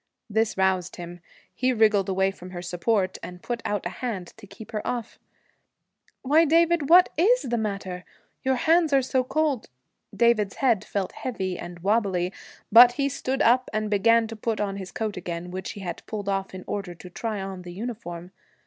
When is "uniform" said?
17.71-18.31